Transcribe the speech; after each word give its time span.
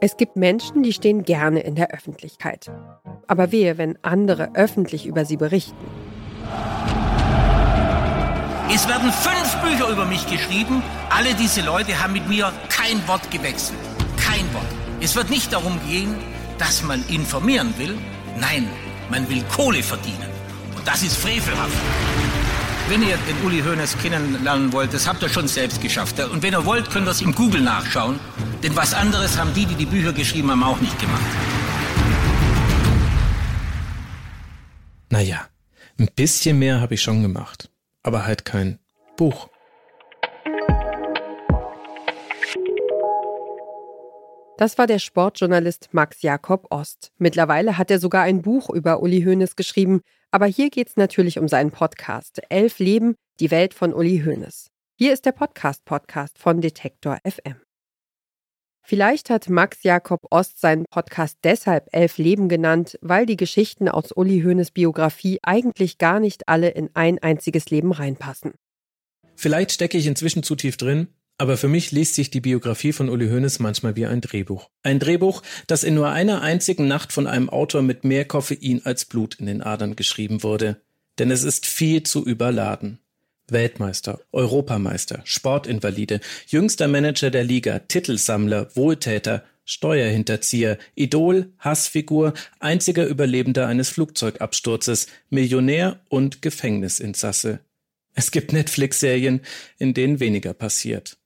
Es 0.00 0.16
gibt 0.16 0.36
Menschen, 0.36 0.84
die 0.84 0.92
stehen 0.92 1.24
gerne 1.24 1.58
in 1.60 1.74
der 1.74 1.90
Öffentlichkeit. 1.90 2.70
Aber 3.26 3.50
wehe, 3.50 3.78
wenn 3.78 3.98
andere 4.02 4.54
öffentlich 4.54 5.06
über 5.06 5.24
sie 5.24 5.36
berichten. 5.36 5.74
Es 8.72 8.86
werden 8.86 9.10
fünf 9.10 9.56
Bücher 9.62 9.88
über 9.90 10.04
mich 10.04 10.24
geschrieben. 10.30 10.84
Alle 11.10 11.34
diese 11.34 11.62
Leute 11.62 12.00
haben 12.00 12.12
mit 12.12 12.28
mir 12.28 12.52
kein 12.68 13.06
Wort 13.08 13.28
gewechselt. 13.32 13.78
Kein 14.16 14.52
Wort. 14.54 14.66
Es 15.00 15.16
wird 15.16 15.30
nicht 15.30 15.52
darum 15.52 15.80
gehen, 15.88 16.14
dass 16.58 16.84
man 16.84 17.04
informieren 17.08 17.74
will. 17.76 17.98
Nein, 18.38 18.68
man 19.10 19.28
will 19.28 19.42
Kohle 19.50 19.82
verdienen. 19.82 20.30
Und 20.76 20.86
das 20.86 21.02
ist 21.02 21.16
frevelhaft. 21.16 21.72
Wenn 22.88 23.02
ihr 23.02 23.18
den 23.18 23.36
Uli 23.44 23.60
Hoeneß 23.60 23.98
kennenlernen 23.98 24.72
wollt, 24.72 24.94
das 24.94 25.06
habt 25.06 25.22
ihr 25.22 25.28
schon 25.28 25.46
selbst 25.46 25.82
geschafft. 25.82 26.18
Und 26.20 26.42
wenn 26.42 26.54
ihr 26.54 26.64
wollt, 26.64 26.88
könnt 26.88 27.06
ihr 27.06 27.10
es 27.10 27.20
im 27.20 27.34
Google 27.34 27.60
nachschauen. 27.60 28.18
Denn 28.62 28.74
was 28.76 28.94
anderes 28.94 29.36
haben 29.36 29.52
die, 29.52 29.66
die 29.66 29.74
die 29.74 29.84
Bücher 29.84 30.14
geschrieben 30.14 30.50
haben, 30.50 30.62
auch 30.62 30.80
nicht 30.80 30.98
gemacht. 30.98 31.20
Naja, 35.10 35.46
ein 35.98 36.08
bisschen 36.16 36.58
mehr 36.58 36.80
habe 36.80 36.94
ich 36.94 37.02
schon 37.02 37.20
gemacht. 37.20 37.70
Aber 38.02 38.24
halt 38.24 38.46
kein 38.46 38.78
Buch. 39.18 39.50
Das 44.58 44.76
war 44.76 44.88
der 44.88 44.98
Sportjournalist 44.98 45.90
Max 45.92 46.20
Jakob 46.22 46.66
Ost. 46.70 47.12
Mittlerweile 47.16 47.78
hat 47.78 47.92
er 47.92 48.00
sogar 48.00 48.24
ein 48.24 48.42
Buch 48.42 48.70
über 48.70 49.00
Uli 49.00 49.22
Hoeneß 49.22 49.54
geschrieben. 49.54 50.00
Aber 50.32 50.46
hier 50.46 50.68
geht 50.68 50.88
es 50.88 50.96
natürlich 50.96 51.38
um 51.38 51.46
seinen 51.46 51.70
Podcast. 51.70 52.40
Elf 52.48 52.80
Leben, 52.80 53.14
die 53.38 53.52
Welt 53.52 53.72
von 53.72 53.94
Uli 53.94 54.20
Hoeneß. 54.26 54.66
Hier 54.98 55.12
ist 55.12 55.26
der 55.26 55.32
Podcast-Podcast 55.32 56.40
von 56.40 56.60
Detektor 56.60 57.20
FM. 57.24 57.54
Vielleicht 58.82 59.30
hat 59.30 59.48
Max 59.48 59.84
Jakob 59.84 60.26
Ost 60.32 60.60
seinen 60.60 60.86
Podcast 60.90 61.38
deshalb 61.44 61.86
Elf 61.92 62.18
Leben 62.18 62.48
genannt, 62.48 62.98
weil 63.00 63.26
die 63.26 63.36
Geschichten 63.36 63.88
aus 63.88 64.10
Uli 64.10 64.42
Hoeneß 64.42 64.72
Biografie 64.72 65.38
eigentlich 65.44 65.98
gar 65.98 66.18
nicht 66.18 66.48
alle 66.48 66.70
in 66.70 66.90
ein 66.94 67.20
einziges 67.20 67.70
Leben 67.70 67.92
reinpassen. 67.92 68.54
Vielleicht 69.36 69.70
stecke 69.70 69.98
ich 69.98 70.08
inzwischen 70.08 70.42
zu 70.42 70.56
tief 70.56 70.76
drin, 70.76 71.06
aber 71.38 71.56
für 71.56 71.68
mich 71.68 71.92
liest 71.92 72.16
sich 72.16 72.30
die 72.30 72.40
Biografie 72.40 72.92
von 72.92 73.08
Uli 73.08 73.28
Hoeneß 73.28 73.60
manchmal 73.60 73.94
wie 73.94 74.06
ein 74.06 74.20
Drehbuch. 74.20 74.68
Ein 74.82 74.98
Drehbuch, 74.98 75.42
das 75.68 75.84
in 75.84 75.94
nur 75.94 76.10
einer 76.10 76.42
einzigen 76.42 76.88
Nacht 76.88 77.12
von 77.12 77.28
einem 77.28 77.48
Autor 77.48 77.82
mit 77.82 78.04
mehr 78.04 78.24
Koffein 78.24 78.84
als 78.84 79.04
Blut 79.04 79.36
in 79.36 79.46
den 79.46 79.62
Adern 79.62 79.94
geschrieben 79.94 80.42
wurde. 80.42 80.82
Denn 81.18 81.30
es 81.30 81.44
ist 81.44 81.66
viel 81.66 82.02
zu 82.02 82.24
überladen. 82.24 82.98
Weltmeister, 83.46 84.20
Europameister, 84.32 85.20
Sportinvalide, 85.24 86.20
jüngster 86.48 86.88
Manager 86.88 87.30
der 87.30 87.44
Liga, 87.44 87.78
Titelsammler, 87.78 88.74
Wohltäter, 88.76 89.44
Steuerhinterzieher, 89.64 90.78
Idol, 90.94 91.52
Hassfigur, 91.58 92.34
einziger 92.58 93.06
Überlebender 93.06 93.66
eines 93.66 93.90
Flugzeugabsturzes, 93.90 95.06
Millionär 95.30 96.00
und 96.08 96.42
Gefängnisinsasse. 96.42 97.60
Es 98.14 98.30
gibt 98.30 98.52
Netflix-Serien, 98.52 99.42
in 99.78 99.94
denen 99.94 100.20
weniger 100.20 100.52
passiert. 100.52 101.17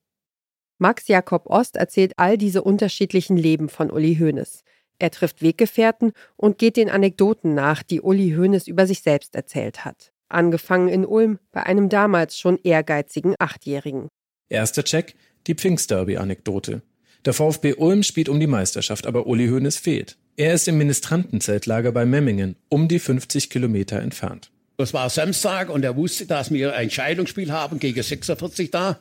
Max 0.83 1.07
Jakob 1.07 1.47
Ost 1.47 1.77
erzählt 1.77 2.15
all 2.17 2.37
diese 2.37 2.61
unterschiedlichen 2.61 3.37
Leben 3.37 3.69
von 3.69 3.89
Uli 3.89 4.17
Hoeneß. 4.17 4.65
Er 4.99 5.13
trifft 5.13 5.41
Weggefährten 5.41 6.11
und 6.35 6.59
geht 6.59 6.77
den 6.77 6.91
Anekdoten 6.91 7.55
nach, 7.55 7.85
die 7.85 8.01
Uli 8.01 8.35
Hoeneß 8.37 8.67
über 8.67 8.89
sich 8.89 9.01
selbst 9.03 9.37
erzählt 9.37 9.85
hat. 9.85 10.13
Angefangen 10.29 10.89
in 10.89 11.07
Ulm 11.07 11.39
bei 11.53 11.63
einem 11.63 11.89
damals 11.89 12.37
schon 12.37 12.59
ehrgeizigen 12.65 13.37
Achtjährigen. 13.39 14.09
Erster 14.49 14.83
Check, 14.83 15.15
die 15.47 15.55
Pfingstderby-Anekdote. 15.55 16.83
Der 17.27 17.33
VfB 17.33 17.75
Ulm 17.75 18.03
spielt 18.03 18.29
um 18.29 18.41
die 18.41 18.49
Meisterschaft, 18.49 19.07
aber 19.07 19.29
Uli 19.29 19.51
Hoeneß 19.51 19.77
fehlt. 19.77 20.17
Er 20.37 20.55
ist 20.55 20.67
im 20.67 20.79
Ministrantenzeltlager 20.79 21.93
bei 21.93 22.05
Memmingen, 22.05 22.57
um 22.69 22.89
die 22.89 22.99
50 22.99 23.51
Kilometer 23.51 24.01
entfernt. 24.01 24.51
Das 24.79 24.93
war 24.93 25.09
Samstag 25.11 25.71
und 25.71 25.85
er 25.85 25.95
wusste, 25.95 26.27
dass 26.27 26.51
wir 26.51 26.75
ein 26.75 26.91
Scheidungsspiel 26.91 27.53
haben 27.53 27.79
gegen 27.79 28.03
46 28.03 28.73
da. 28.73 28.99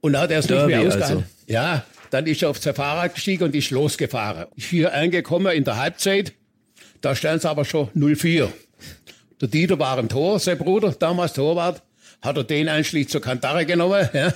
Und 0.00 0.16
hat 0.18 0.30
er 0.30 0.40
es 0.40 0.48
nicht 0.48 0.66
mehr 0.66 0.80
ausgehalten. 0.80 1.02
Also. 1.02 1.24
Ja, 1.46 1.84
dann 2.10 2.26
ist 2.26 2.42
er 2.42 2.50
auf 2.50 2.58
sein 2.58 2.74
Fahrrad 2.74 3.14
gestiegen 3.14 3.44
und 3.44 3.54
ist 3.54 3.70
losgefahren. 3.70 4.46
Ich 4.54 4.66
hier 4.66 4.94
angekommen 4.94 5.54
in 5.54 5.64
der 5.64 5.76
Halbzeit. 5.76 6.32
Da 7.00 7.14
stellen 7.14 7.40
sie 7.40 7.48
aber 7.48 7.64
schon 7.64 7.88
0-4. 7.90 8.48
Der 9.40 9.48
Dieter 9.48 9.78
war 9.78 9.98
im 9.98 10.08
Tor, 10.08 10.38
sein 10.38 10.58
Bruder, 10.58 10.92
damals 10.92 11.34
Torwart. 11.34 11.82
Hat 12.22 12.36
er 12.36 12.44
den 12.44 12.68
einschließlich 12.68 13.10
zur 13.10 13.20
Kantare 13.20 13.66
genommen 13.66 14.08
ja, 14.12 14.32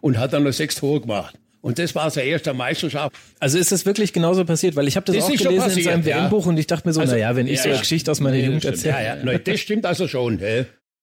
und 0.00 0.18
hat 0.18 0.32
dann 0.32 0.42
noch 0.42 0.52
sechs 0.52 0.74
Tore 0.74 1.00
gemacht. 1.00 1.38
Und 1.60 1.78
das 1.78 1.94
war 1.94 2.10
seine 2.10 2.26
erste 2.28 2.52
Meisterschaft. 2.52 3.14
Also 3.38 3.56
ist 3.56 3.70
das 3.70 3.86
wirklich 3.86 4.12
genauso 4.12 4.44
passiert? 4.44 4.74
Weil 4.74 4.88
ich 4.88 4.96
habe 4.96 5.06
das, 5.06 5.14
das, 5.14 5.24
auch 5.26 5.28
gelesen 5.28 5.58
passiert, 5.58 5.76
in 5.78 5.84
seinem 5.84 6.06
ja. 6.06 6.24
WM-Buch 6.24 6.46
und 6.46 6.58
ich 6.58 6.66
dachte 6.66 6.88
mir 6.88 6.92
so, 6.92 7.00
also, 7.00 7.12
naja, 7.12 7.36
wenn 7.36 7.46
ich 7.46 7.58
ja, 7.58 7.62
so 7.62 7.68
eine 7.68 7.78
Geschichte 7.78 8.10
aus 8.10 8.18
meiner 8.18 8.36
Jugend 8.36 8.64
erzähle. 8.64 8.94
Ja, 8.94 9.32
ja. 9.32 9.38
das 9.38 9.60
stimmt 9.60 9.86
also 9.86 10.08
schon. 10.08 10.40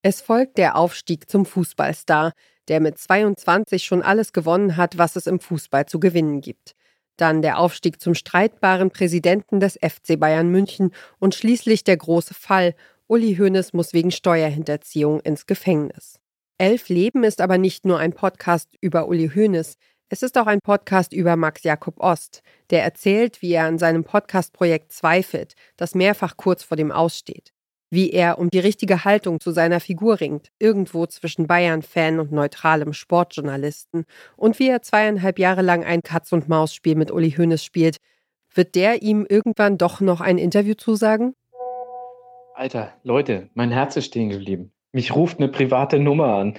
Es 0.01 0.21
folgt 0.21 0.57
der 0.57 0.75
Aufstieg 0.75 1.29
zum 1.29 1.45
Fußballstar 1.45 2.33
der 2.69 2.79
mit 2.79 2.97
22 2.97 3.83
schon 3.83 4.01
alles 4.01 4.31
gewonnen 4.31 4.77
hat, 4.77 4.97
was 4.97 5.15
es 5.15 5.27
im 5.27 5.39
Fußball 5.39 5.87
zu 5.87 5.99
gewinnen 5.99 6.41
gibt. 6.41 6.75
Dann 7.17 7.41
der 7.41 7.59
Aufstieg 7.59 7.99
zum 7.99 8.15
streitbaren 8.15 8.91
Präsidenten 8.91 9.59
des 9.59 9.73
FC 9.73 10.17
Bayern 10.17 10.49
München 10.49 10.91
und 11.17 11.35
schließlich 11.35 11.83
der 11.83 11.97
große 11.97 12.33
Fall. 12.33 12.75
Uli 13.07 13.35
Hoeneß 13.35 13.73
muss 13.73 13.93
wegen 13.93 14.11
Steuerhinterziehung 14.11 15.19
ins 15.19 15.45
Gefängnis. 15.45 16.19
Elf 16.57 16.87
Leben 16.87 17.23
ist 17.23 17.41
aber 17.41 17.57
nicht 17.57 17.85
nur 17.85 17.99
ein 17.99 18.13
Podcast 18.13 18.69
über 18.79 19.07
Uli 19.07 19.31
Hoeneß. 19.33 19.75
Es 20.09 20.23
ist 20.23 20.37
auch 20.37 20.47
ein 20.47 20.59
Podcast 20.61 21.11
über 21.11 21.35
Max 21.35 21.63
Jakob 21.63 21.99
Ost, 21.99 22.41
der 22.69 22.83
erzählt, 22.83 23.41
wie 23.41 23.51
er 23.51 23.65
an 23.65 23.77
seinem 23.77 24.03
Podcast-Projekt 24.03 24.91
zweifelt, 24.91 25.53
das 25.75 25.95
mehrfach 25.95 26.37
kurz 26.37 26.63
vor 26.63 26.77
dem 26.77 26.91
Aussteht 26.91 27.51
wie 27.89 28.11
er 28.11 28.37
um 28.37 28.49
die 28.49 28.59
richtige 28.59 29.03
Haltung 29.03 29.39
zu 29.39 29.51
seiner 29.51 29.79
Figur 29.79 30.19
ringt, 30.19 30.51
irgendwo 30.59 31.05
zwischen 31.05 31.47
Bayern-Fan 31.47 32.19
und 32.19 32.31
neutralem 32.31 32.93
Sportjournalisten, 32.93 34.05
und 34.35 34.59
wie 34.59 34.69
er 34.69 34.81
zweieinhalb 34.81 35.39
Jahre 35.39 35.61
lang 35.61 35.83
ein 35.83 36.01
Katz-und-Maus-Spiel 36.01 36.95
mit 36.95 37.11
Uli 37.11 37.31
Hoeneß 37.31 37.63
spielt. 37.63 37.97
Wird 38.53 38.75
der 38.75 39.01
ihm 39.01 39.25
irgendwann 39.27 39.77
doch 39.77 40.01
noch 40.01 40.21
ein 40.21 40.37
Interview 40.37 40.73
zusagen? 40.73 41.33
Alter, 42.55 42.93
Leute, 43.03 43.49
mein 43.53 43.71
Herz 43.71 43.95
ist 43.95 44.07
stehen 44.07 44.29
geblieben. 44.29 44.71
Mich 44.91 45.15
ruft 45.15 45.39
eine 45.39 45.47
private 45.47 45.99
Nummer 45.99 46.35
an. 46.35 46.53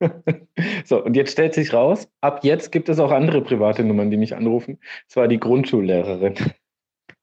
so, 0.84 1.02
und 1.04 1.16
jetzt 1.16 1.32
stellt 1.32 1.54
sich 1.54 1.72
raus, 1.72 2.08
ab 2.20 2.40
jetzt 2.42 2.72
gibt 2.72 2.88
es 2.88 2.98
auch 2.98 3.10
andere 3.10 3.42
private 3.42 3.84
Nummern, 3.84 4.10
die 4.10 4.16
mich 4.16 4.36
anrufen. 4.36 4.78
Es 5.08 5.16
war 5.16 5.28
die 5.28 5.40
Grundschullehrerin, 5.40 6.34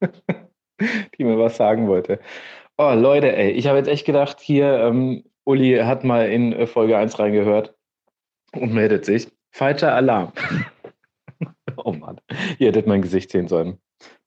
die 1.17 1.23
mir 1.23 1.37
was 1.39 1.57
sagen 1.57 1.87
wollte. 1.87 2.19
Oh, 2.77 2.93
Leute, 2.93 3.35
ey, 3.35 3.51
ich 3.51 3.67
habe 3.67 3.77
jetzt 3.77 3.87
echt 3.87 4.05
gedacht, 4.05 4.39
hier, 4.39 4.79
ähm, 4.79 5.23
Uli 5.43 5.77
hat 5.77 6.03
mal 6.03 6.29
in 6.29 6.53
äh, 6.53 6.65
Folge 6.65 6.97
1 6.97 7.19
reingehört 7.19 7.75
und 8.53 8.73
meldet 8.73 9.05
sich. 9.05 9.27
Falscher 9.51 9.93
Alarm. 9.93 10.33
oh 11.77 11.91
Mann, 11.91 12.19
ihr 12.57 12.69
hättet 12.69 12.87
mein 12.87 13.03
Gesicht 13.03 13.31
sehen 13.31 13.47
sollen. 13.47 13.77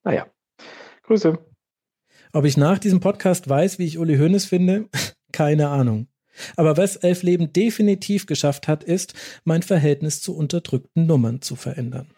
Naja, 0.04 0.26
Grüße. 1.02 1.38
Ob 2.32 2.44
ich 2.44 2.56
nach 2.56 2.78
diesem 2.78 3.00
Podcast 3.00 3.48
weiß, 3.48 3.78
wie 3.78 3.86
ich 3.86 3.98
Uli 3.98 4.18
Hoeneß 4.18 4.44
finde? 4.44 4.88
Keine 5.32 5.68
Ahnung. 5.68 6.08
Aber 6.56 6.76
was 6.76 6.96
Elf 6.96 7.22
Leben 7.22 7.52
definitiv 7.52 8.26
geschafft 8.26 8.68
hat, 8.68 8.84
ist, 8.84 9.14
mein 9.44 9.62
Verhältnis 9.62 10.20
zu 10.20 10.36
unterdrückten 10.36 11.06
Nummern 11.06 11.40
zu 11.40 11.56
verändern. 11.56 12.08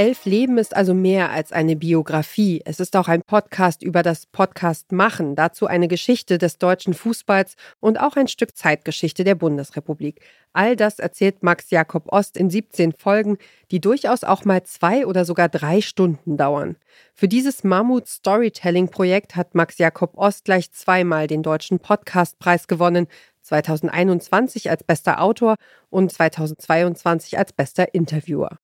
Elf 0.00 0.24
Leben 0.24 0.56
ist 0.56 0.74
also 0.74 0.94
mehr 0.94 1.30
als 1.30 1.52
eine 1.52 1.76
Biografie. 1.76 2.62
Es 2.64 2.80
ist 2.80 2.96
auch 2.96 3.06
ein 3.06 3.20
Podcast 3.20 3.82
über 3.82 4.02
das 4.02 4.24
Podcast 4.24 4.92
machen, 4.92 5.36
dazu 5.36 5.66
eine 5.66 5.88
Geschichte 5.88 6.38
des 6.38 6.56
deutschen 6.56 6.94
Fußballs 6.94 7.54
und 7.80 8.00
auch 8.00 8.16
ein 8.16 8.26
Stück 8.26 8.56
Zeitgeschichte 8.56 9.24
der 9.24 9.34
Bundesrepublik. 9.34 10.22
All 10.54 10.74
das 10.74 11.00
erzählt 11.00 11.42
Max 11.42 11.68
Jakob 11.68 12.10
Ost 12.10 12.38
in 12.38 12.48
17 12.48 12.94
Folgen, 12.96 13.36
die 13.70 13.78
durchaus 13.82 14.24
auch 14.24 14.46
mal 14.46 14.62
zwei 14.62 15.06
oder 15.06 15.26
sogar 15.26 15.50
drei 15.50 15.82
Stunden 15.82 16.38
dauern. 16.38 16.76
Für 17.12 17.28
dieses 17.28 17.62
Mammut-Storytelling-Projekt 17.62 19.36
hat 19.36 19.54
Max 19.54 19.76
Jakob 19.76 20.16
Ost 20.16 20.46
gleich 20.46 20.72
zweimal 20.72 21.26
den 21.26 21.42
Deutschen 21.42 21.78
Podcastpreis 21.78 22.68
gewonnen, 22.68 23.06
2021 23.42 24.70
als 24.70 24.82
bester 24.82 25.20
Autor 25.20 25.56
und 25.90 26.10
2022 26.10 27.36
als 27.36 27.52
bester 27.52 27.92
Interviewer. 27.92 28.56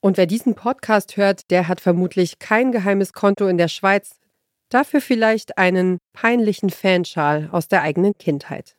Und 0.00 0.16
wer 0.16 0.26
diesen 0.26 0.54
Podcast 0.54 1.16
hört, 1.16 1.50
der 1.50 1.68
hat 1.68 1.80
vermutlich 1.80 2.38
kein 2.38 2.72
geheimes 2.72 3.12
Konto 3.12 3.48
in 3.48 3.58
der 3.58 3.68
Schweiz, 3.68 4.18
dafür 4.68 5.00
vielleicht 5.00 5.58
einen 5.58 5.98
peinlichen 6.12 6.70
Fanschal 6.70 7.48
aus 7.52 7.68
der 7.68 7.82
eigenen 7.82 8.14
Kindheit. 8.18 8.76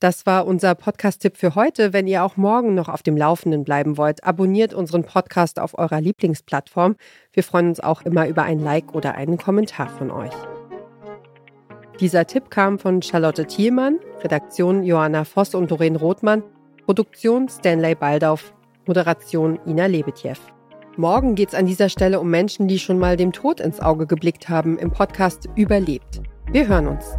Das 0.00 0.26
war 0.26 0.48
unser 0.48 0.74
Podcast-Tipp 0.74 1.36
für 1.36 1.54
heute. 1.54 1.92
Wenn 1.92 2.08
ihr 2.08 2.24
auch 2.24 2.36
morgen 2.36 2.74
noch 2.74 2.88
auf 2.88 3.04
dem 3.04 3.16
Laufenden 3.16 3.62
bleiben 3.62 3.96
wollt, 3.96 4.24
abonniert 4.24 4.74
unseren 4.74 5.04
Podcast 5.04 5.60
auf 5.60 5.78
eurer 5.78 6.00
Lieblingsplattform. 6.00 6.96
Wir 7.32 7.44
freuen 7.44 7.68
uns 7.68 7.78
auch 7.78 8.02
immer 8.02 8.26
über 8.26 8.42
ein 8.42 8.58
Like 8.58 8.96
oder 8.96 9.14
einen 9.14 9.38
Kommentar 9.38 9.88
von 9.88 10.10
euch. 10.10 10.34
Dieser 12.00 12.26
Tipp 12.26 12.50
kam 12.50 12.80
von 12.80 13.00
Charlotte 13.00 13.46
Thielmann, 13.46 14.00
Redaktion 14.22 14.82
Johanna 14.82 15.24
Voss 15.24 15.54
und 15.54 15.70
Doreen 15.70 15.94
Rothmann, 15.94 16.42
Produktion 16.84 17.48
Stanley 17.48 17.94
Baldauf 17.94 18.52
Moderation 18.86 19.58
Ina 19.66 19.86
Lebetjew. 19.86 20.36
Morgen 20.96 21.34
geht 21.34 21.50
es 21.50 21.54
an 21.54 21.66
dieser 21.66 21.88
Stelle 21.88 22.20
um 22.20 22.30
Menschen, 22.30 22.68
die 22.68 22.78
schon 22.78 22.98
mal 22.98 23.16
dem 23.16 23.32
Tod 23.32 23.60
ins 23.60 23.80
Auge 23.80 24.06
geblickt 24.06 24.48
haben, 24.48 24.78
im 24.78 24.90
Podcast 24.90 25.48
Überlebt. 25.56 26.20
Wir 26.50 26.68
hören 26.68 26.88
uns. 26.88 27.16